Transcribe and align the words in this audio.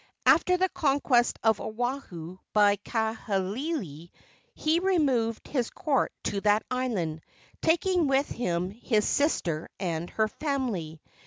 After 0.25 0.57
the 0.57 0.67
conquest 0.69 1.37
of 1.43 1.61
Oahu 1.61 2.39
by 2.53 2.77
Kahekili 2.77 4.09
he 4.55 4.79
removed 4.79 5.47
his 5.47 5.69
court 5.69 6.11
to 6.23 6.41
that 6.41 6.63
island, 6.71 7.21
taking 7.61 8.07
with 8.07 8.27
him 8.27 8.71
his 8.71 9.07
sister 9.07 9.69
and 9.79 10.09
her 10.09 10.27
family. 10.27 10.99